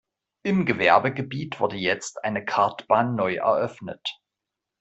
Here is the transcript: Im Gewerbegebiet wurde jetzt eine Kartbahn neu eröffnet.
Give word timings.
Im 0.41 0.65
Gewerbegebiet 0.65 1.59
wurde 1.59 1.75
jetzt 1.75 2.23
eine 2.25 2.43
Kartbahn 2.43 3.13
neu 3.13 3.35
eröffnet. 3.35 4.19